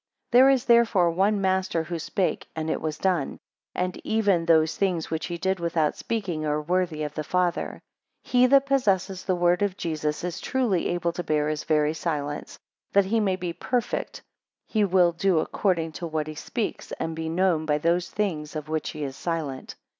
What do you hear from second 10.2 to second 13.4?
is truly able to bear his very silence. That he may